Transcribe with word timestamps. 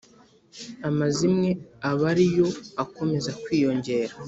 amazimwe 0.89 1.49
aba 1.89 2.05
ari 2.11 2.25
yo 2.37 2.47
akomeza 2.83 3.31
kwiyongera. 3.43 4.13